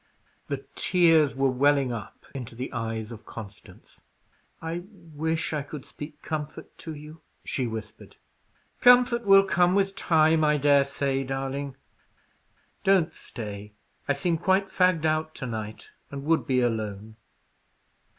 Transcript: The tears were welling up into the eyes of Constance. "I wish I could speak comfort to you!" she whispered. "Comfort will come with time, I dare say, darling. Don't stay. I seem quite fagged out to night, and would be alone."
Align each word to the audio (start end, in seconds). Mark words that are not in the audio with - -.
The 0.47 0.65
tears 0.73 1.35
were 1.35 1.51
welling 1.51 1.93
up 1.93 2.25
into 2.33 2.55
the 2.55 2.73
eyes 2.73 3.11
of 3.11 3.23
Constance. 3.27 4.01
"I 4.59 4.81
wish 4.89 5.53
I 5.53 5.61
could 5.61 5.85
speak 5.85 6.23
comfort 6.23 6.75
to 6.79 6.95
you!" 6.95 7.21
she 7.45 7.67
whispered. 7.67 8.15
"Comfort 8.79 9.25
will 9.27 9.43
come 9.43 9.75
with 9.75 9.95
time, 9.95 10.43
I 10.43 10.57
dare 10.57 10.85
say, 10.85 11.23
darling. 11.23 11.75
Don't 12.83 13.13
stay. 13.13 13.73
I 14.07 14.13
seem 14.13 14.39
quite 14.39 14.69
fagged 14.69 15.05
out 15.05 15.35
to 15.35 15.45
night, 15.45 15.91
and 16.09 16.23
would 16.25 16.47
be 16.47 16.61
alone." 16.61 17.17